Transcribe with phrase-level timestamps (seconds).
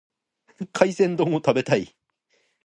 [0.73, 1.95] 海鮮丼を食べたい。